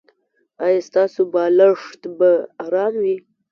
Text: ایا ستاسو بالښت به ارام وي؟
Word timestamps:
ایا 0.65 0.79
ستاسو 0.89 1.21
بالښت 1.33 2.01
به 2.17 2.29
ارام 2.65 2.93
وي؟ 3.03 3.17